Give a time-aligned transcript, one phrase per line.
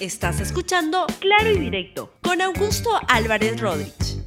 [0.00, 4.22] Estás escuchando Claro y Directo con Augusto Álvarez Rodríguez.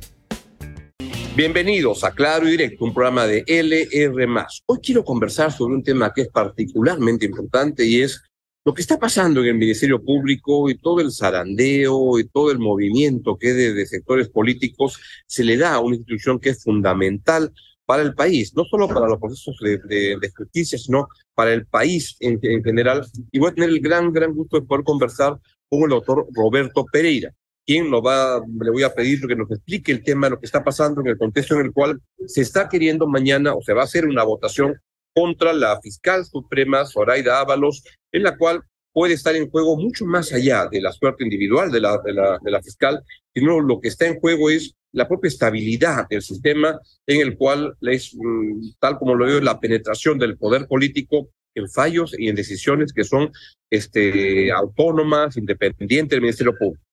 [1.33, 4.46] Bienvenidos a Claro y Directo, un programa de LR.
[4.65, 8.21] Hoy quiero conversar sobre un tema que es particularmente importante y es
[8.65, 12.59] lo que está pasando en el Ministerio Público y todo el zarandeo y todo el
[12.59, 17.49] movimiento que de, sectores políticos se le da a una institución que es fundamental
[17.85, 22.41] para el país, no solo para los procesos de, justicia, sino para el país en,
[22.41, 23.05] general.
[23.31, 25.39] Y voy a tener el gran, gran gusto de poder conversar
[25.71, 27.34] con el doctor Roberto Pereira,
[27.66, 30.63] quien lo va, le voy a pedir que nos explique el tema, lo que está
[30.63, 33.85] pasando en el contexto en el cual se está queriendo mañana o se va a
[33.85, 34.76] hacer una votación
[35.13, 40.34] contra la fiscal suprema Zoraida Ábalos, en la cual puede estar en juego mucho más
[40.34, 43.01] allá de la suerte individual de la, de la, de la fiscal,
[43.34, 47.76] sino lo que está en juego es la propia estabilidad del sistema en el cual
[47.82, 52.36] es, mm, tal como lo veo, la penetración del poder político en fallos y en
[52.36, 53.32] decisiones que son
[53.70, 56.84] este, autónomas, independientes del Ministerio Público.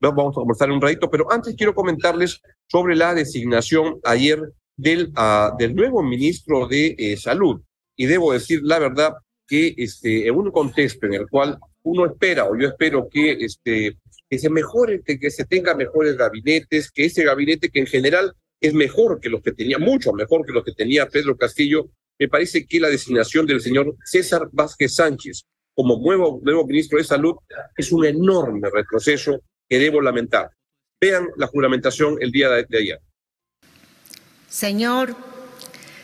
[0.00, 4.38] Vamos a conversar un ratito, pero antes quiero comentarles sobre la designación ayer
[4.76, 7.62] del, uh, del nuevo ministro de eh, Salud.
[7.96, 9.14] Y debo decir la verdad
[9.46, 13.96] que este, en un contexto en el cual uno espera, o yo espero que, este,
[14.28, 18.72] que se mejore, que, se tenga mejores gabinetes, que ese gabinete que en general es
[18.74, 22.66] mejor que los que tenía, mucho mejor que los que tenía Pedro Castillo, me parece
[22.66, 27.34] que la designación del señor César Vázquez Sánchez como nuevo, nuevo ministro de Salud
[27.76, 30.50] es un enorme retroceso que debo lamentar.
[31.00, 33.00] Vean la juramentación el día de ayer.
[34.48, 35.16] Señor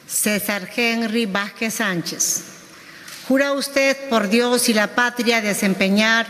[0.06, 2.59] César Henry Vázquez Sánchez,
[3.30, 6.26] ¿jura usted por Dios y la patria desempeñar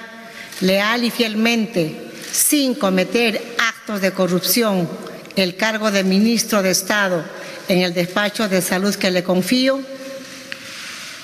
[0.61, 1.97] leal y fielmente,
[2.31, 4.87] sin cometer actos de corrupción,
[5.35, 7.25] el cargo de ministro de Estado
[7.69, 9.81] en el despacho de salud que le confío?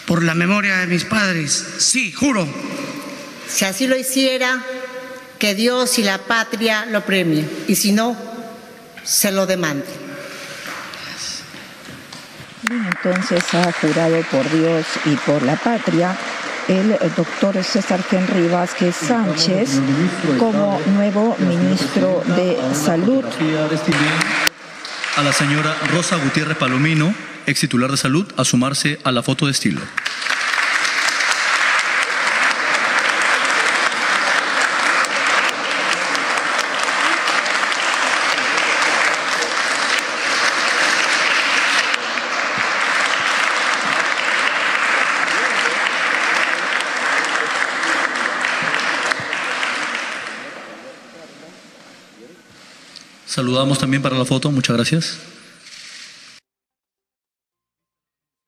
[0.07, 2.49] Por la memoria de mis padres, sí, juro.
[3.47, 4.65] Si así lo hiciera,
[5.39, 8.17] que Dios y la patria lo premien, y si no,
[9.05, 10.06] se lo demande
[12.71, 16.17] entonces ha jurado por Dios y por la patria
[16.69, 19.81] el doctor César Henry Vázquez Sánchez
[20.39, 23.25] como nuevo ministro de Salud.
[25.17, 27.15] A la señora Rosa Gutiérrez Palomino,
[27.47, 29.81] ex titular de Salud, a sumarse a la foto de estilo.
[53.37, 55.21] Saludamos también para la foto, muchas gracias.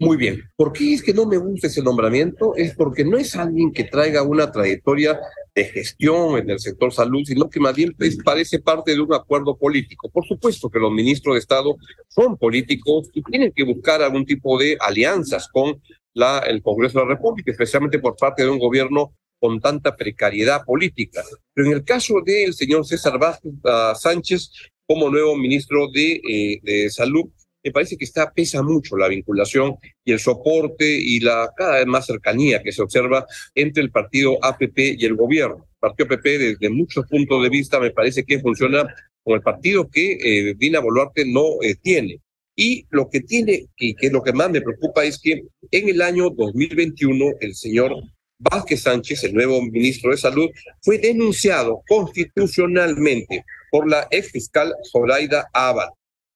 [0.01, 0.41] Muy bien.
[0.57, 2.57] ¿Por qué es que no me gusta ese nombramiento?
[2.57, 5.21] Es porque no es alguien que traiga una trayectoria
[5.55, 7.95] de gestión en el sector salud, sino que más bien
[8.25, 10.09] parece parte de un acuerdo político.
[10.09, 11.77] Por supuesto que los ministros de Estado
[12.09, 15.83] son políticos y tienen que buscar algún tipo de alianzas con
[16.15, 20.65] la, el Congreso de la República, especialmente por parte de un gobierno con tanta precariedad
[20.65, 21.23] política.
[21.53, 24.51] Pero en el caso del señor César Vázquez uh, Sánchez,
[24.89, 27.27] como nuevo ministro de, eh, de Salud,
[27.63, 31.87] me parece que está pesa mucho la vinculación y el soporte y la cada vez
[31.87, 35.67] más cercanía que se observa entre el partido APP y el gobierno.
[35.73, 38.87] El partido APP desde muchos puntos de vista me parece que funciona
[39.23, 42.21] con el partido que eh, Dina Boluarte no eh, tiene.
[42.57, 45.89] Y lo que tiene, y que es lo que más me preocupa, es que en
[45.91, 47.93] el año 2021 el señor
[48.39, 50.49] Vázquez Sánchez, el nuevo ministro de Salud,
[50.81, 55.89] fue denunciado constitucionalmente por la ex fiscal Zoraida Abad.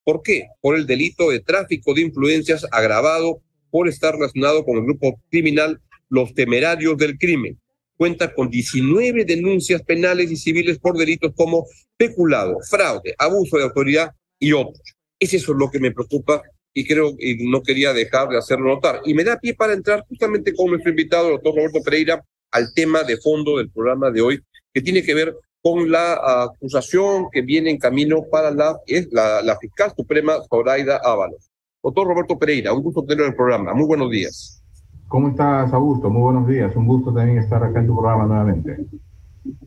[0.03, 0.47] ¿Por qué?
[0.61, 5.81] Por el delito de tráfico de influencias agravado por estar relacionado con el grupo criminal
[6.09, 7.59] Los Temerarios del Crimen.
[7.97, 14.11] Cuenta con 19 denuncias penales y civiles por delitos como peculado, fraude, abuso de autoridad
[14.39, 14.81] y otros.
[15.19, 16.41] Es eso lo que me preocupa
[16.73, 19.01] y creo que no quería dejar de hacerlo notar.
[19.05, 22.73] Y me da pie para entrar justamente con nuestro invitado, el doctor Roberto Pereira, al
[22.73, 24.41] tema de fondo del programa de hoy,
[24.73, 28.77] que tiene que ver con la acusación que viene en camino para la,
[29.11, 31.49] la, la fiscal suprema Zoraida Ábalos.
[31.81, 33.73] Doctor Roberto Pereira, un gusto tenerlo en el programa.
[33.73, 34.61] Muy buenos días.
[35.07, 36.09] ¿Cómo estás, Augusto?
[36.09, 36.75] Muy buenos días.
[36.75, 38.85] Un gusto también estar acá en tu programa nuevamente.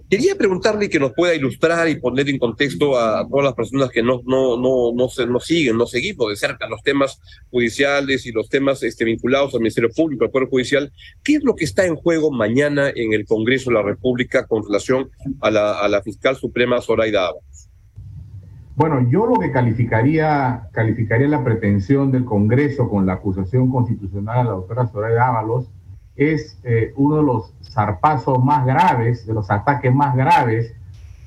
[0.08, 4.02] Quería preguntarle que nos pueda ilustrar y poner en contexto a todas las personas que
[4.02, 7.20] no, no, no, no, se, no siguen, no seguimos de cerca los temas
[7.50, 10.92] judiciales y los temas este, vinculados al Ministerio Público, al Poder Judicial.
[11.22, 14.64] ¿Qué es lo que está en juego mañana en el Congreso de la República con
[14.64, 17.68] relación a la, fiscal suprema Zoraida Ábalos?
[18.76, 24.44] Bueno, yo lo que calificaría, calificaría la pretensión del Congreso con la acusación constitucional a
[24.44, 25.68] la doctora Zoraida Ábalos
[26.16, 30.74] es eh, uno de los zarpazos más graves, de los ataques más graves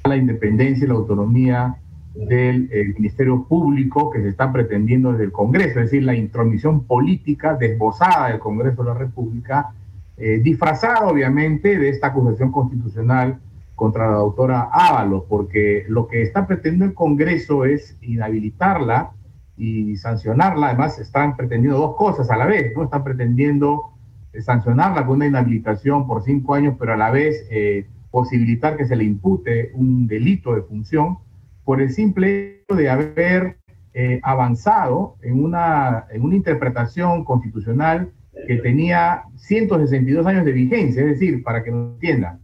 [0.04, 1.76] a la independencia y la autonomía
[2.16, 6.86] del eh, Ministerio Público que se está pretendiendo desde el Congreso, es decir, la intromisión
[6.86, 9.72] política desbozada del Congreso de la República,
[10.18, 13.40] eh, disfrazada obviamente de esta acusación constitucional
[13.76, 19.12] contra la doctora Ábalos, porque lo que está pretendiendo el Congreso es inhabilitarla
[19.56, 20.68] y sancionarla.
[20.68, 22.84] Además, están pretendiendo dos cosas a la vez, ¿no?
[22.84, 23.94] Están pretendiendo
[24.42, 28.96] sancionarla con una inhabilitación por cinco años, pero a la vez eh, posibilitar que se
[28.96, 31.18] le impute un delito de función
[31.64, 33.58] por el simple hecho de haber
[33.94, 38.12] eh, avanzado en una, en una interpretación constitucional
[38.48, 42.40] que tenía 162 años de vigencia, es decir, para que nos entiendan,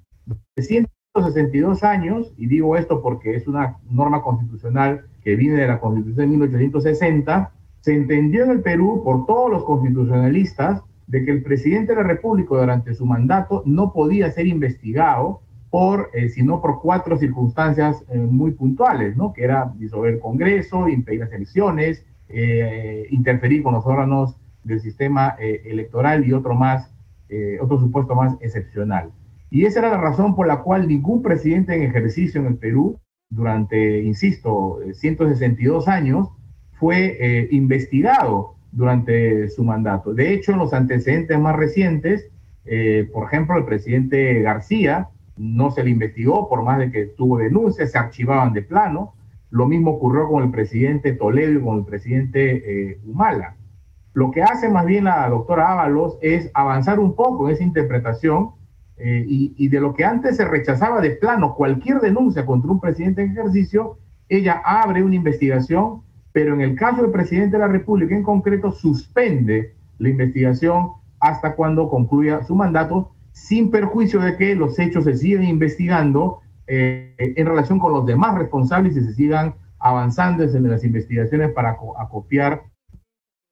[0.58, 6.18] 162 años, y digo esto porque es una norma constitucional que viene de la Constitución
[6.18, 11.94] de 1860, se entendió en el Perú por todos los constitucionalistas de que el presidente
[11.94, 17.18] de la República durante su mandato no podía ser investigado por, eh, sino por cuatro
[17.18, 19.34] circunstancias eh, muy puntuales, ¿no?
[19.34, 25.36] que era disolver el Congreso, impedir las elecciones, eh, interferir con los órganos del sistema
[25.38, 26.92] electoral y otro más,
[27.62, 29.12] otro supuesto más excepcional.
[29.52, 32.98] Y esa era la razón por la cual ningún presidente en ejercicio en el Perú,
[33.30, 36.30] durante, insisto, 162 años,
[36.80, 40.14] fue investigado durante su mandato.
[40.14, 42.30] De hecho, en los antecedentes más recientes,
[42.66, 45.08] eh, por ejemplo, el presidente García
[45.38, 49.14] no se le investigó por más de que tuvo denuncias, se archivaban de plano.
[49.50, 53.56] Lo mismo ocurrió con el presidente Toledo y con el presidente eh, Humala.
[54.14, 58.52] Lo que hace más bien la doctora Ábalos es avanzar un poco en esa interpretación
[58.98, 62.80] eh, y, y, de lo que antes se rechazaba de plano cualquier denuncia contra un
[62.80, 63.98] presidente en ejercicio,
[64.30, 66.02] ella abre una investigación
[66.36, 70.90] pero en el caso del presidente de la República en concreto suspende la investigación
[71.22, 77.16] hasta cuando concluya su mandato, sin perjuicio de que los hechos se sigan investigando eh,
[77.18, 82.64] en relación con los demás responsables y se sigan avanzando en las investigaciones para acopiar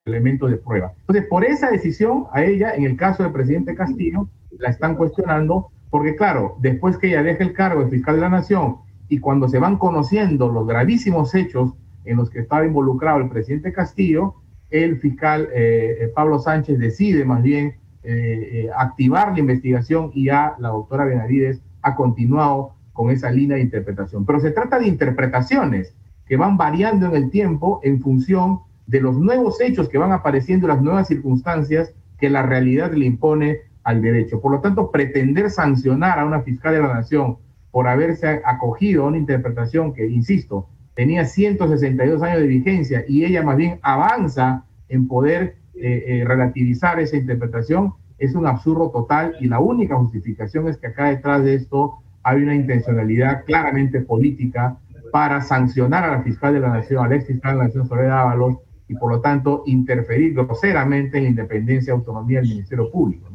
[0.05, 0.91] elementos de prueba.
[0.99, 4.27] Entonces, por esa decisión a ella, en el caso del presidente Castillo,
[4.59, 8.29] la están cuestionando, porque claro, después que ella deje el cargo de fiscal de la
[8.29, 13.29] nación y cuando se van conociendo los gravísimos hechos en los que estaba involucrado el
[13.29, 14.35] presidente Castillo,
[14.69, 20.55] el fiscal eh, eh, Pablo Sánchez decide más bien eh, activar la investigación y ya
[20.57, 24.25] la doctora Benavides ha continuado con esa línea de interpretación.
[24.25, 25.95] Pero se trata de interpretaciones
[26.25, 30.67] que van variando en el tiempo en función de los nuevos hechos que van apareciendo,
[30.67, 34.41] las nuevas circunstancias que la realidad le impone al derecho.
[34.41, 37.37] Por lo tanto, pretender sancionar a una fiscal de la nación
[37.71, 43.43] por haberse acogido a una interpretación que, insisto, tenía 162 años de vigencia y ella
[43.43, 49.47] más bien avanza en poder eh, eh, relativizar esa interpretación, es un absurdo total y
[49.47, 54.77] la única justificación es que acá detrás de esto hay una intencionalidad claramente política
[55.11, 58.21] para sancionar a la fiscal de la Nación, al ex fiscal de la Nación Soledad
[58.21, 58.57] Ábalos,
[58.87, 63.29] y por lo tanto interferir groseramente en la independencia y autonomía del Ministerio Público.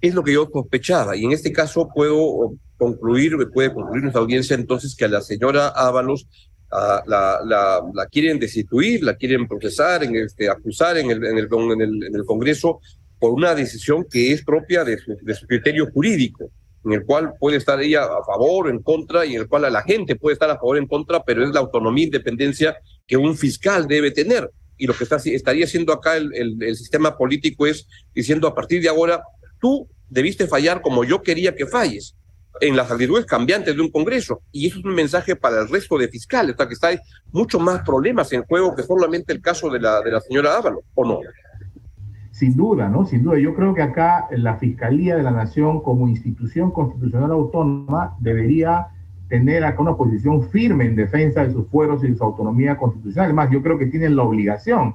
[0.00, 4.56] Es lo que yo sospechaba, y en este caso puedo concluir, puede concluir nuestra audiencia
[4.56, 6.26] entonces que a la señora Ábalos
[6.72, 11.38] ah, la, la, la, quieren destituir, la quieren procesar, en este, acusar en el, en,
[11.38, 12.80] el, en, el, en el Congreso
[13.20, 16.50] por una decisión que es propia de su, de su criterio jurídico
[16.84, 19.64] en el cual puede estar ella a favor o en contra y en el cual
[19.64, 22.06] a la gente puede estar a favor o en contra, pero es la autonomía e
[22.06, 22.76] independencia
[23.06, 24.50] que un fiscal debe tener.
[24.76, 28.54] Y lo que está, estaría haciendo acá el, el, el, sistema político es diciendo a
[28.56, 29.22] partir de ahora,
[29.60, 32.16] tú debiste fallar como yo quería que falles
[32.60, 34.42] en las actitudes cambiantes de un Congreso.
[34.52, 36.98] Y eso es un mensaje para el resto de fiscales, o que está, hay
[37.32, 40.82] muchos más problemas en juego que solamente el caso de la, de la señora Ávalo,
[40.94, 41.20] ¿o no?
[42.30, 43.06] Sin duda, ¿no?
[43.06, 43.38] Sin duda.
[43.38, 48.88] Yo creo que acá la Fiscalía de la Nación como institución constitucional autónoma debería
[49.28, 53.26] tener acá una posición firme en defensa de sus fueros y de su autonomía constitucional.
[53.26, 54.94] Además, yo creo que tienen la obligación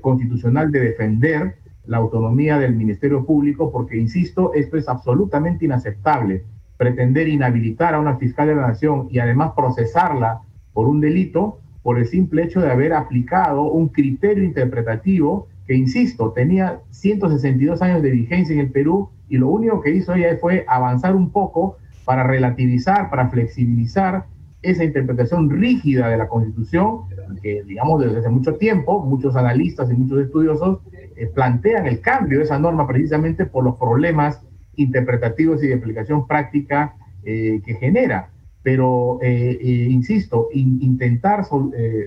[0.00, 6.44] constitucional de defender la autonomía del Ministerio Público porque, insisto, esto es absolutamente inaceptable
[6.80, 10.40] pretender inhabilitar a una fiscal de la nación y además procesarla
[10.72, 16.32] por un delito por el simple hecho de haber aplicado un criterio interpretativo que, insisto,
[16.32, 20.64] tenía 162 años de vigencia en el Perú y lo único que hizo ella fue
[20.66, 24.24] avanzar un poco para relativizar, para flexibilizar
[24.62, 27.02] esa interpretación rígida de la Constitución,
[27.42, 32.38] que digamos desde hace mucho tiempo muchos analistas y muchos estudiosos eh, plantean el cambio
[32.38, 34.40] de esa norma precisamente por los problemas
[34.80, 36.94] interpretativos y de aplicación práctica
[37.24, 38.30] eh, que genera.
[38.62, 41.46] Pero, eh, eh, insisto, in, intentar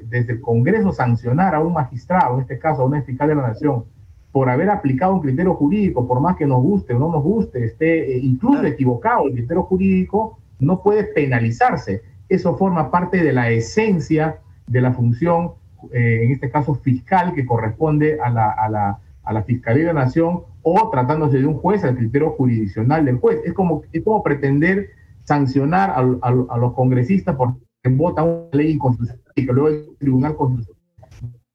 [0.04, 3.48] desde el Congreso sancionar a un magistrado, en este caso a una fiscal de la
[3.48, 3.86] Nación,
[4.34, 7.64] por haber aplicado un criterio jurídico, por más que nos guste o no nos guste,
[7.66, 12.02] esté eh, incluso equivocado el criterio jurídico, no puede penalizarse.
[12.28, 15.52] Eso forma parte de la esencia de la función,
[15.94, 19.94] eh, en este caso fiscal, que corresponde a la, a, la, a la Fiscalía de
[19.94, 23.42] la Nación o tratándose de un juez al criterio jurisdiccional del juez.
[23.46, 24.90] Es como, es como pretender
[25.24, 27.60] sancionar a, a, los congresistas porque
[27.92, 30.84] votan una ley inconstitucional y que luego el Tribunal Constitucional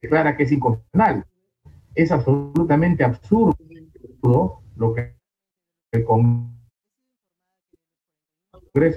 [0.01, 1.25] declara que es inconstitucional
[1.99, 3.57] es absolutamente absurdo
[4.77, 5.17] lo que
[5.91, 6.53] el Congreso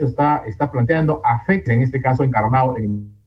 [0.05, 3.17] está, está planteando, afecta en este caso encarnado en...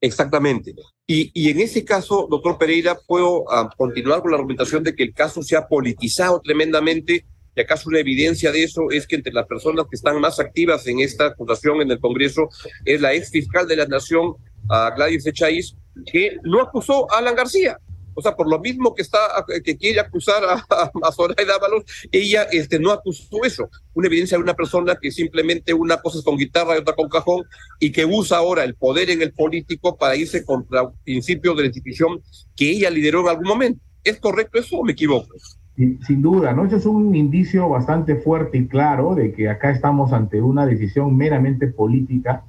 [0.00, 0.74] Exactamente.
[1.08, 5.04] Y, y, en ese caso, doctor Pereira, puedo uh, continuar con la argumentación de que
[5.04, 9.32] el caso se ha politizado tremendamente y acaso una evidencia de eso es que entre
[9.32, 12.48] las personas que están más activas en esta acusación en el Congreso
[12.84, 15.76] es la ex fiscal de la Nación, uh, Gladys Echaíz,
[16.10, 17.78] que no acusó a Alan García.
[18.16, 19.18] O sea, por lo mismo que está
[19.62, 20.64] que quiere acusar a,
[21.02, 23.68] a, Zoraida Ábalos, ella este, no acusó eso.
[23.92, 27.10] Una evidencia de una persona que simplemente una cosa es con guitarra y otra con
[27.10, 27.44] cajón
[27.78, 31.66] y que usa ahora el poder en el político para irse contra principios de la
[31.66, 32.22] institución
[32.56, 33.80] que ella lideró en algún momento.
[34.02, 35.28] ¿Es correcto eso o me equivoco?
[35.76, 36.64] Sin duda, ¿no?
[36.64, 41.14] Eso es un indicio bastante fuerte y claro de que acá estamos ante una decisión
[41.14, 42.44] meramente política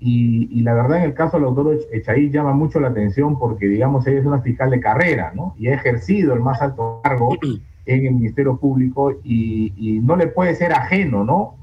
[0.00, 4.06] y, la verdad, en el caso del doctor Echaí llama mucho la atención porque, digamos,
[4.06, 5.54] ella es una fiscal de carrera, ¿no?
[5.58, 7.36] Y ha ejercido el más alto cargo
[7.86, 11.56] en el Ministerio Público y, no le puede ser ajeno, ¿no?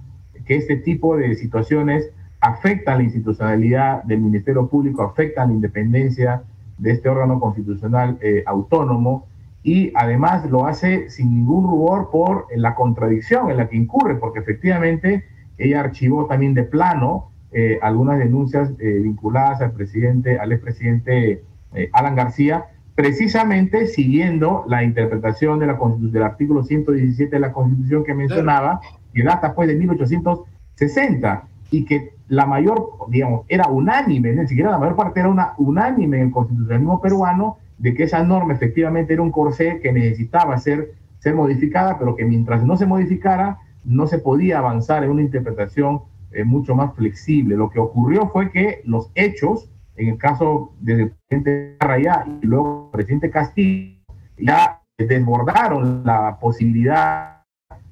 [0.45, 2.11] Que este tipo de situaciones
[2.41, 6.43] afectan la institucionalidad del Ministerio Público, afectan la independencia
[6.77, 9.27] de este órgano constitucional eh, autónomo
[9.63, 14.39] y además lo hace sin ningún rubor por la contradicción en la que incurre, porque
[14.39, 15.23] efectivamente
[15.57, 21.41] ella archivó también de plano eh, algunas denuncias eh, vinculadas al presidente, al expresidente
[21.73, 28.03] eh, Alan García, precisamente siguiendo la interpretación de la del artículo 117 de la Constitución
[28.03, 28.81] que mencionaba,
[29.13, 34.77] que data pues de 1860 y que la mayor, digamos, era unánime, ni siquiera la
[34.77, 39.21] mayor parte era una unánime en el constitucionalismo peruano de que esa norma efectivamente era
[39.21, 44.19] un corsé que necesitaba ser, ser modificada, pero que mientras no se modificara, no se
[44.19, 46.01] podía avanzar en una interpretación
[46.43, 47.55] mucho más flexible.
[47.55, 52.89] Lo que ocurrió fue que los hechos, en el caso del presidente Rayá y luego
[52.91, 53.95] presidente Castillo,
[54.37, 57.43] ya desbordaron la posibilidad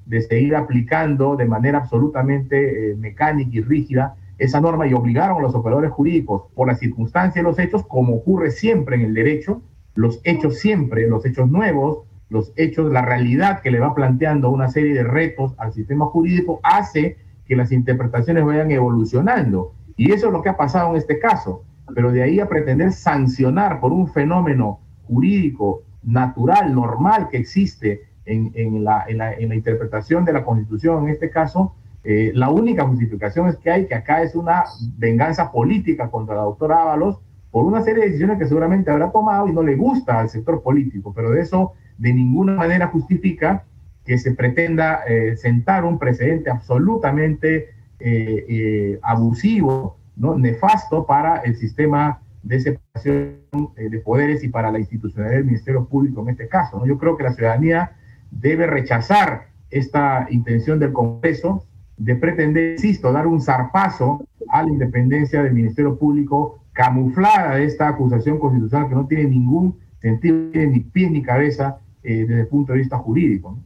[0.06, 5.42] de seguir aplicando de manera absolutamente eh, mecánica y rígida esa norma y obligaron a
[5.42, 9.62] los operadores jurídicos por la circunstancia de los hechos, como ocurre siempre en el derecho,
[9.94, 14.68] los hechos siempre, los hechos nuevos, los hechos, la realidad que le va planteando una
[14.68, 19.74] serie de retos al sistema jurídico hace que las interpretaciones vayan evolucionando.
[19.96, 21.64] Y eso es lo que ha pasado en este caso.
[21.94, 28.52] Pero de ahí a pretender sancionar por un fenómeno jurídico natural, normal que existe en,
[28.54, 33.48] en, la, en, la, interpretación de la Constitución, en este caso, eh, la única justificación
[33.48, 34.64] es que hay que acá es una
[34.96, 37.20] venganza política contra la doctora Ábalos
[37.50, 40.62] por una serie de decisiones que seguramente habrá tomado y no le gusta al sector
[40.62, 43.64] político, pero de eso de ninguna manera justifica
[44.04, 50.36] que se pretenda eh, sentar un precedente absolutamente eh, eh, abusivo, ¿no?
[50.36, 53.38] nefasto para el sistema de separación
[53.76, 56.84] de poderes y para la institucionalidad del Ministerio Público en este caso.
[56.84, 57.92] Yo creo que la ciudadanía
[58.30, 61.64] debe rechazar esta intención del Congreso
[61.96, 67.88] de pretender, insisto, dar un zarpazo a la independencia del Ministerio Público, camuflada de esta
[67.88, 72.80] acusación constitucional que no tiene ningún sentido, ni pie ni cabeza desde el punto de
[72.80, 73.58] vista jurídico.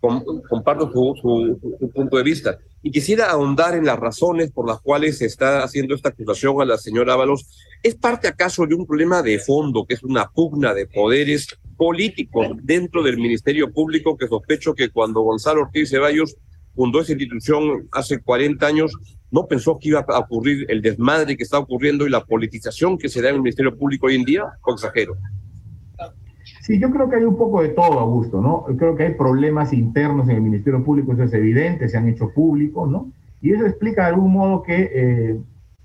[0.00, 1.58] Comparto su,
[1.94, 2.58] punto de vista.
[2.82, 6.64] Y quisiera ahondar en las razones por las cuales se está haciendo esta acusación a
[6.64, 7.46] la señora Ábalos.
[7.82, 12.48] ¿Es parte acaso de un problema de fondo, que es una pugna de poderes políticos
[12.62, 16.36] dentro del Ministerio Público, que sospecho que cuando Gonzalo Ortiz Ceballos
[16.74, 18.92] fundó esa institución hace 40 años,
[19.30, 23.08] no pensó que iba a ocurrir el desmadre que está ocurriendo y la politización que
[23.08, 24.44] se da en el Ministerio Público hoy en día?
[24.62, 25.16] ¿O exagero?
[26.60, 28.64] Sí, yo creo que hay un poco de todo, Augusto, ¿no?
[28.76, 32.30] Creo que hay problemas internos en el Ministerio Público, eso es evidente, se han hecho
[32.30, 33.10] públicos, ¿no?
[33.40, 35.40] Y eso explica de algún modo que eh,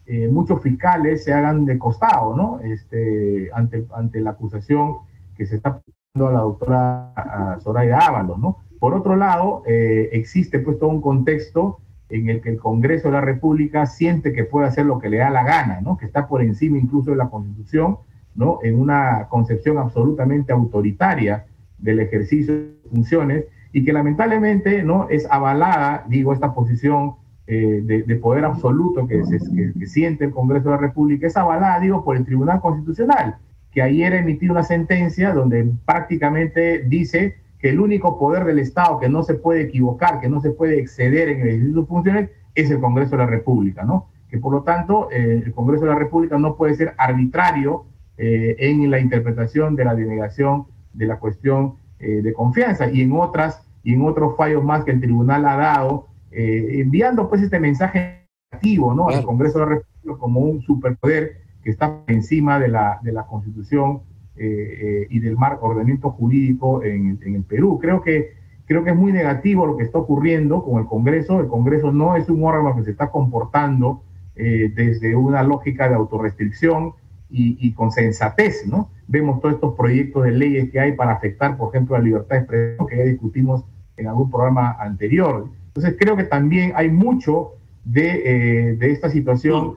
[0.07, 2.60] eh, muchos fiscales se hagan de costado, ¿no?
[2.62, 4.98] Este, ante, ante la acusación
[5.36, 8.57] que se está poniendo a la doctora Soraya Ábalos, ¿no?
[8.79, 11.79] Por otro lado, eh, existe pues todo un contexto
[12.10, 15.17] en el que el Congreso de la República siente que puede hacer lo que le
[15.17, 15.98] da la gana, ¿no?
[15.98, 17.98] Que está por encima incluso de la Constitución
[18.36, 18.60] ¿no?
[18.63, 21.46] en una concepción absolutamente autoritaria
[21.77, 25.08] del ejercicio de funciones y que lamentablemente ¿no?
[25.10, 27.15] es avalada, digo, esta posición
[27.48, 29.38] eh, de, poder absoluto que, se,
[29.77, 33.36] que, siente el Congreso de la República, es avalada, digo, por el Tribunal Constitucional,
[33.72, 39.10] que ayer emitió una sentencia donde prácticamente dice que el único poder del Estado que
[39.10, 42.30] no se puede equivocar, que no se puede exceder en el ejercicio de sus funciones,
[42.56, 44.08] es el Congreso de la República, ¿no?
[44.30, 47.86] Que por lo tanto eh, el Congreso de la República no puede ser arbitrario
[48.17, 53.12] eh, en la interpretación de la denegación de la cuestión eh, de confianza y en
[53.13, 58.25] otras y en otros fallos más que el tribunal ha dado, enviando pues este mensaje
[58.51, 59.10] negativo, ¿no?
[59.10, 63.27] Al Congreso de la República como un superpoder que está encima de la, de la
[63.27, 64.01] Constitución
[64.38, 67.79] eh, y del marco ordenamiento jurídico en, en, el Perú.
[67.79, 68.34] Creo que,
[68.65, 71.39] creo que es muy negativo lo que está ocurriendo con el Congreso.
[71.39, 74.03] El Congreso no es un órgano que se está comportando
[74.36, 76.91] eh, desde una lógica de autorrestricción
[77.29, 78.89] y, y, con sensatez, ¿no?
[79.08, 82.41] Vemos todos estos proyectos de leyes que hay para afectar, por ejemplo, la libertad de
[82.41, 83.65] expresión, que ya discutimos
[83.98, 85.48] en algún programa anterior.
[85.67, 87.53] Entonces, creo que también hay mucho
[87.84, 89.75] de, eh, de esta situación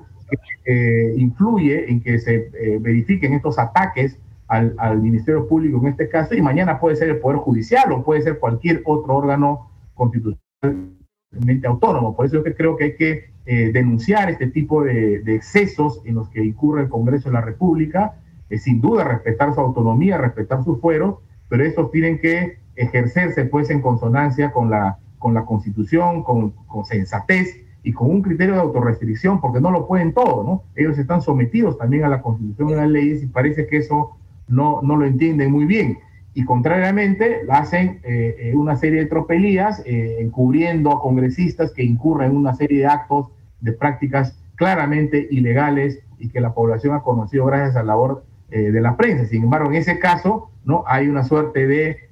[0.64, 6.08] que influye en que se eh, verifiquen estos ataques al, al, Ministerio Público en este
[6.08, 11.66] caso, y mañana puede ser el Poder Judicial o puede ser cualquier otro órgano constitucionalmente
[11.66, 12.16] autónomo.
[12.16, 16.16] Por eso yo que creo que hay que eh, denunciar este tipo de, excesos en
[16.16, 18.16] los que incurre el Congreso de la República,
[18.50, 23.70] eh, sin duda respetar su autonomía, respetar su fuero, pero estos tienen que ejercerse pues
[23.70, 28.60] en consonancia con la, con la Constitución, con, con sensatez, y con un criterio de
[28.60, 30.62] autorrestricción, porque no lo pueden todo, ¿no?
[30.76, 34.16] Ellos están sometidos también a la Constitución y a las leyes y parece que eso
[34.46, 35.98] no, no lo entienden muy bien.
[36.34, 42.30] Y contrariamente, hacen eh, eh, una serie de tropelías, eh, encubriendo a congresistas que incurren
[42.30, 43.28] en una serie de actos,
[43.60, 48.70] de prácticas claramente ilegales y que la población ha conocido gracias a la labor eh,
[48.70, 49.26] de la prensa.
[49.26, 50.84] Sin embargo, en ese caso, ¿no?
[50.86, 52.08] Hay una suerte de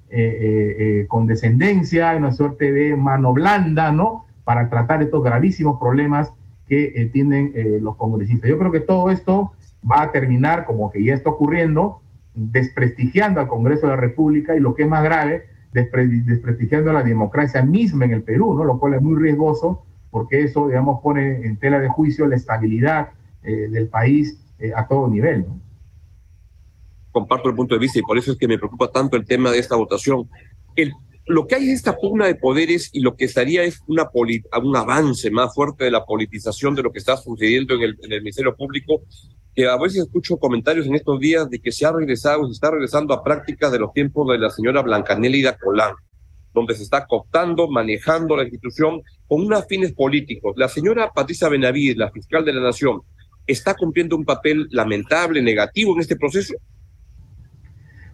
[1.08, 4.26] condescendencia, hay una suerte de mano blanda, ¿no?
[4.46, 6.32] para tratar estos gravísimos problemas
[6.68, 8.48] que eh, tienen eh, los congresistas.
[8.48, 12.00] Yo creo que todo esto va a terminar, como que ya está ocurriendo,
[12.32, 16.94] desprestigiando al Congreso de la República y lo que es más grave, despre desprestigiando a
[16.94, 18.62] la democracia misma en el Perú, ¿no?
[18.62, 19.84] lo cual es muy riesgoso
[20.16, 23.10] porque eso, digamos, pone en tela de juicio la estabilidad
[23.42, 25.44] eh, del país eh, a todo nivel.
[27.12, 29.50] Comparto el punto de vista y por eso es que me preocupa tanto el tema
[29.50, 30.26] de esta votación.
[31.26, 34.76] Lo que hay es esta pugna de poderes y lo que estaría es una un
[34.76, 38.22] avance más fuerte de la politización de lo que está sucediendo en el, en el,
[38.22, 39.02] Ministerio Público,
[39.54, 42.70] que a veces escucho comentarios en estos días de que se ha regresado, se está
[42.70, 45.94] regresando a prácticas de los tiempos de la señora Blancanélida Colán,
[46.56, 50.54] donde se está cooptando, manejando la institución con unos fines políticos.
[50.56, 53.02] La señora Patricia Benavides, la fiscal de la Nación,
[53.46, 56.54] está cumpliendo un papel lamentable, negativo en este proceso.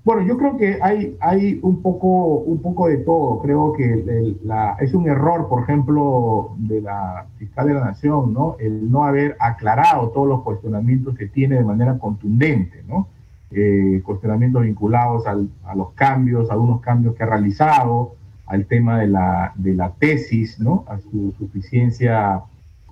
[0.05, 3.38] Bueno, yo creo que hay, hay un, poco, un poco de todo.
[3.38, 4.35] Creo que
[4.81, 8.57] es un error, por ejemplo, de la fiscal de la Nación, ¿no?
[8.59, 13.07] El no haber aclarado todos los cuestionamientos que tiene de manera contundente, ¿no?
[13.52, 19.09] Eh, cuestionamientos vinculados a los cambios, a algunos cambios que ha realizado, al tema de
[19.09, 20.85] la, de la tesis, ¿no?
[20.88, 22.42] A su suficiencia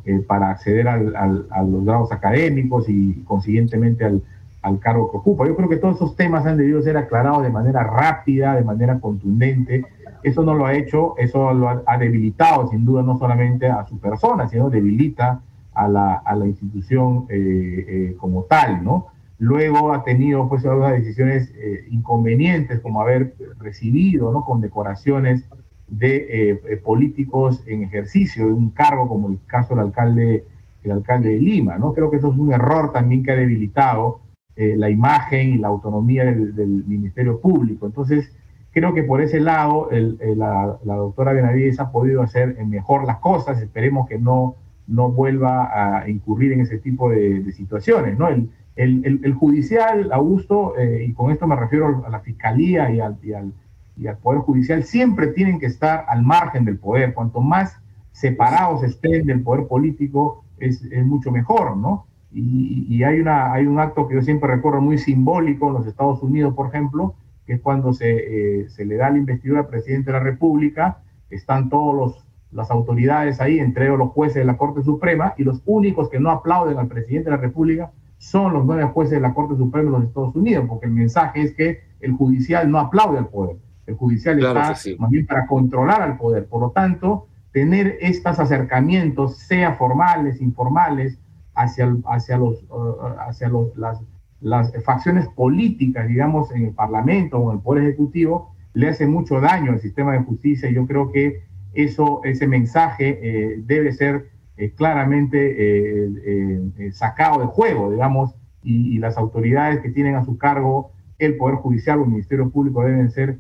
[0.05, 4.23] eh, para acceder al, al, a los grados académicos y consiguientemente al
[4.63, 5.47] al cargo que ocupa.
[5.47, 8.99] Yo creo que todos esos temas han debido ser aclarados de manera rápida, de manera
[8.99, 9.85] contundente.
[10.23, 13.99] Eso no lo ha hecho, eso lo ha, debilitado sin duda no solamente a su
[13.99, 15.41] persona, sino debilita
[15.73, 19.07] a la, a la institución eh, eh, como tal, ¿no?
[19.41, 24.45] Luego ha tenido pues algunas decisiones eh, inconvenientes como haber recibido, ¿no?
[24.45, 25.49] Condecoraciones
[25.89, 30.45] de eh, políticos en ejercicio de un cargo como el caso del alcalde,
[30.83, 31.95] el alcalde de Lima, ¿no?
[31.95, 34.21] Creo que eso es un error también que ha debilitado
[34.57, 37.87] eh, la imagen y la autonomía del, Ministerio Público.
[37.87, 38.37] Entonces,
[38.73, 43.63] creo que por ese lado la, doctora Benavides ha podido hacer mejor las cosas.
[43.63, 45.71] Esperemos que no, no vuelva
[46.03, 48.19] a incurrir en ese tipo de, situaciones.
[48.19, 48.29] ¿no?
[48.81, 53.33] El judicial, Augusto, eh, y con esto me refiero a la Fiscalía y al, y,
[53.33, 53.53] al,
[54.23, 57.13] Poder Judicial, siempre tienen que estar al margen del poder.
[57.13, 57.79] Cuanto más
[58.13, 62.07] separados estén del poder político, es, mucho mejor, ¿no?
[62.33, 65.87] Y, y, hay, una, hay un acto que yo siempre recuerdo muy simbólico en los
[65.87, 67.15] Estados Unidos, por ejemplo,
[67.47, 70.99] que es cuando se, eh, se le da la investidura al presidente de la República,
[71.29, 72.15] están todas
[72.53, 76.21] las autoridades ahí, entre ellos los jueces de la Corte Suprema, y los únicos que
[76.21, 79.91] no aplauden al presidente de la República son los nueve jueces de la Corte Suprema
[79.91, 83.57] de los Estados Unidos, porque el mensaje es que el judicial no aplaude al poder,
[83.87, 84.95] el judicial claro está sí.
[84.99, 86.47] más bien para controlar al poder.
[86.47, 91.19] Por lo tanto, tener estos acercamientos, sea formales, informales,
[91.55, 94.03] hacia, hacia, los, uh, hacia los, las,
[94.41, 99.41] las facciones políticas, digamos, en el Parlamento o en el Poder Ejecutivo, le hace mucho
[99.41, 100.71] daño al sistema de justicia.
[100.71, 104.29] Yo creo que eso, ese mensaje eh, debe ser
[104.61, 110.37] eh, claramente eh, eh, sacado de juego, digamos, y, las autoridades que tienen a su
[110.37, 113.39] cargo el Poder Judicial o el Ministerio Público deben ser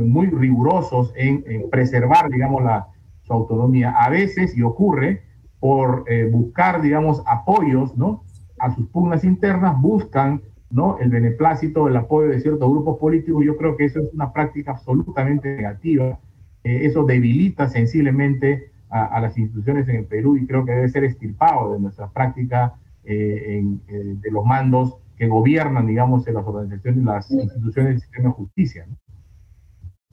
[0.00, 2.88] muy rigurosos en, preservar, digamos, la,
[3.22, 3.90] su autonomía.
[3.90, 5.22] A veces, y ocurre,
[5.60, 8.24] por buscar, digamos, apoyos, ¿no?
[8.58, 10.98] A sus pugnas internas, buscan, ¿no?
[10.98, 13.44] El beneplácito, el apoyo de ciertos grupos políticos.
[13.44, 16.18] Yo creo que eso es una práctica absolutamente negativa.
[16.64, 21.74] Eso debilita sensiblemente a, las instituciones en el Perú y creo que debe ser estirpado
[21.74, 22.74] de nuestra práctica
[23.04, 28.34] eh, de los mandos que gobiernan, digamos, en las organizaciones, las instituciones del sistema de
[28.34, 28.86] justicia.
[28.88, 28.96] ¿no?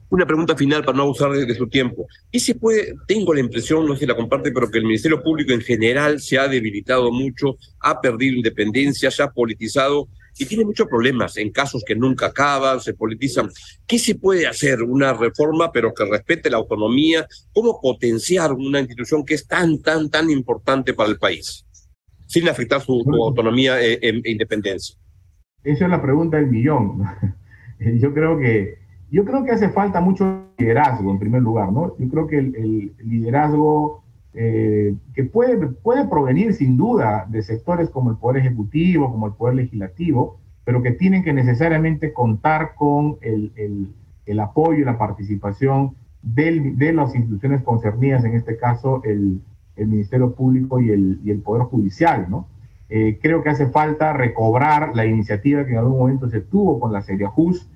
[0.08, 2.06] Una pregunta final para no abusar de, su tiempo.
[2.30, 5.22] ¿Y se puede, tengo la impresión, no sé si la comparte, pero que el Ministerio
[5.22, 10.64] Público en general se ha debilitado mucho, ha perdido independencia, se ha politizado y tiene
[10.64, 13.48] muchos problemas en casos que nunca acaban, se politizan.
[13.86, 14.82] ¿Qué se puede hacer?
[14.82, 17.26] Una reforma, pero que respete la autonomía.
[17.52, 21.66] ¿Cómo potenciar una institución que es tan, tan, tan importante para el país,
[22.26, 24.96] sin afectar su, autonomía e, e, e independencia?
[25.64, 27.02] Esa es la pregunta del millón.
[28.00, 31.96] Yo creo que yo creo que hace falta mucho liderazgo, en primer lugar, ¿no?
[31.98, 34.04] Yo creo que el, liderazgo
[34.38, 39.32] eh, que puede, puede provenir sin duda de sectores como el Poder Ejecutivo, como el
[39.32, 43.94] Poder Legislativo, pero que tienen que necesariamente contar con el,
[44.26, 49.40] el, apoyo y la participación del, de las instituciones concernidas, en este caso el,
[49.78, 52.46] Ministerio Público y el, y el Poder Judicial, ¿no?
[52.88, 56.92] Eh, creo que hace falta recobrar la iniciativa que en algún momento se tuvo con
[56.92, 57.70] la Serie Just,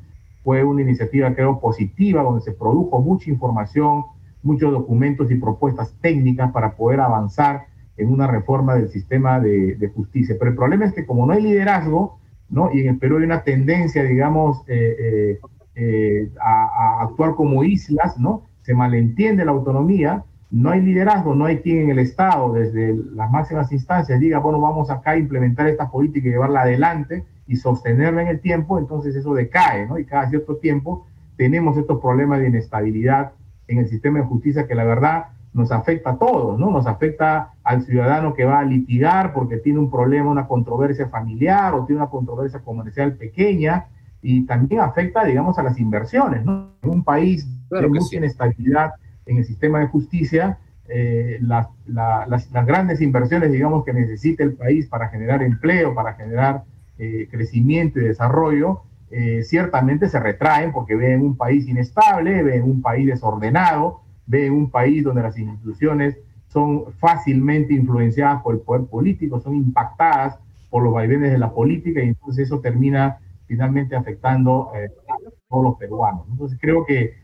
[0.44, 4.04] fue una iniciativa, creo, positiva, donde se produjo mucha información,
[4.42, 10.36] muchos documentos y propuestas técnicas para poder avanzar en una reforma del sistema de, justicia.
[10.38, 12.70] Pero el problema es que como no hay liderazgo, ¿no?
[12.72, 15.40] y en el Perú hay una tendencia, digamos, eh, eh,
[15.74, 18.44] eh, a, actuar como islas, ¿no?
[18.62, 23.30] se malentiende la autonomía, no hay liderazgo, no hay quien en el Estado, desde las
[23.30, 28.22] máximas instancias, diga, bueno, vamos acá a implementar esta política y llevarla adelante, y sostenerla
[28.22, 29.98] en el tiempo, entonces eso decae, ¿no?
[29.98, 33.32] Y cada cierto tiempo tenemos estos problemas de inestabilidad
[33.70, 36.70] en el sistema de justicia que la verdad nos afecta a todos, ¿no?
[36.70, 41.74] Nos afecta al ciudadano que va a litigar porque tiene un problema, una controversia familiar
[41.74, 43.86] o tiene una controversia comercial pequeña
[44.22, 46.72] y también afecta, digamos, a las inversiones, ¿no?
[46.82, 48.92] En un país de mucha inestabilidad
[49.26, 54.54] en el sistema de justicia, eh, las, las, las, grandes inversiones, digamos, que necesita el
[54.54, 56.64] país para generar empleo, para generar
[56.98, 62.80] eh, crecimiento y desarrollo, eh, ciertamente se retraen porque ven un país inestable, ven un
[62.80, 66.18] país desordenado, ven un país donde las instituciones
[66.48, 72.02] son fácilmente influenciadas por el poder político, son impactadas por los vaivenes de la política
[72.02, 75.16] y entonces eso termina finalmente afectando eh, a
[75.48, 76.26] todos los peruanos.
[76.30, 77.18] Entonces creo que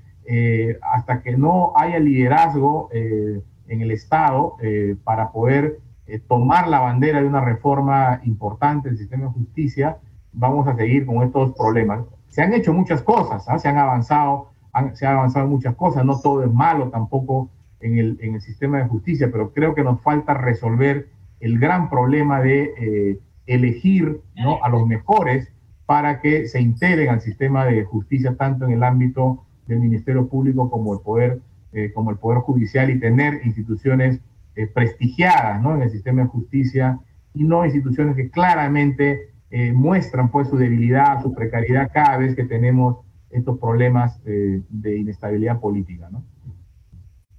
[0.83, 4.57] hasta que no haya liderazgo en el Estado
[5.05, 9.99] para poder eh, tomar la bandera de una reforma importante del sistema de justicia,
[10.37, 12.05] vamos a seguir con estos problemas.
[12.29, 13.59] Se han hecho muchas cosas, ¿ah?
[13.59, 14.51] se han avanzado,
[14.95, 18.79] se han avanzado muchas cosas, no todo es malo tampoco en el, en el sistema
[18.79, 21.09] de justicia, pero creo que nos falta resolver
[21.41, 24.63] el gran problema de eh, elegir ¿no?
[24.63, 25.53] a los mejores
[25.87, 30.71] para que se integren al sistema de justicia tanto en el ámbito del Ministerio Público
[30.71, 31.41] como el Poder,
[31.73, 34.21] eh, como el poder Judicial y tener instituciones
[34.55, 35.75] eh, prestigiadas ¿no?
[35.75, 36.99] en el sistema de justicia
[37.35, 42.45] y no instituciones que claramente eh, muestran pues su debilidad, su precariedad cada vez que
[42.45, 42.99] tenemos
[43.31, 46.09] estos problemas eh, de inestabilidad política.
[46.11, 46.25] ¿no?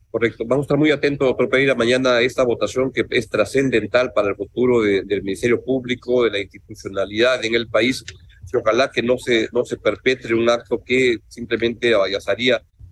[0.09, 0.45] Correcto.
[0.47, 4.29] Vamos a estar muy atentos, doctor Pereira, mañana a esta votación que es trascendental para
[4.29, 8.03] el futuro del Ministerio Público, de la institucionalidad en el país.
[8.51, 11.93] Y ojalá que no se, no se perpetre un acto que simplemente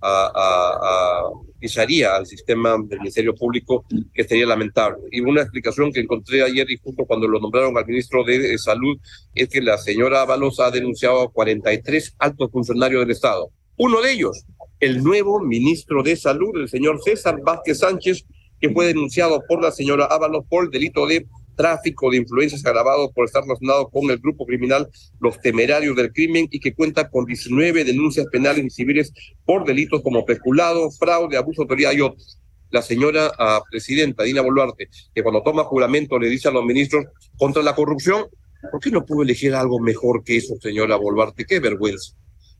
[0.01, 1.23] a,
[1.60, 5.03] pisaría al sistema del Ministerio Público, que sería lamentable.
[5.12, 8.97] Y una explicación que encontré ayer y justo cuando lo nombraron al ministro de Salud
[9.34, 13.49] es que la señora Ábalos ha denunciado a 43 altos funcionarios del Estado.
[13.77, 14.45] Uno de ellos,
[14.79, 18.25] el nuevo ministro de Salud, el señor César Vázquez Sánchez,
[18.60, 23.11] que fue denunciado por la señora Ábalos por el delito de tráfico de influencias agravado
[23.11, 24.89] por estar relacionado con el grupo criminal
[25.19, 29.13] Los Temerarios del Crimen y que cuenta con 19 denuncias penales y civiles
[29.45, 32.39] por delitos como peculado, fraude, abuso de autoridad y otros.
[32.71, 37.05] La señora ah, presidenta Dina Boluarte, que cuando toma juramento le dice a los ministros
[37.37, 38.25] contra la corrupción,
[38.71, 41.45] ¿por qué no pudo elegir algo mejor que eso, señora Boluarte?
[41.45, 42.15] Qué vergüenza.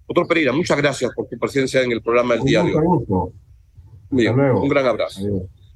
[0.08, 3.34] Doctor Pereira, muchas gracias por tu presencia en el programa del día de hoy.
[4.12, 5.22] un gran abrazo.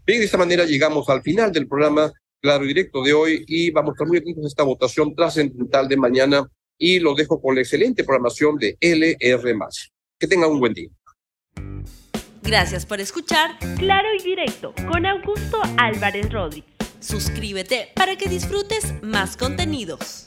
[0.05, 3.71] Bien, de esta manera llegamos al final del programa claro y directo de hoy y
[3.71, 6.47] vamos a estar muy atentos a esta votación trascendental de mañana
[6.78, 9.58] y lo dejo con la excelente programación de LR.
[10.17, 10.89] Que tengan un buen día.
[12.41, 16.69] Gracias por escuchar Claro y Directo con Augusto Álvarez Rodríguez.
[16.99, 20.25] Suscríbete para que disfrutes más contenidos.